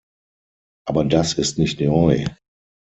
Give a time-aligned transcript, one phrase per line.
[0.87, 2.25] Aber das ist nicht neu.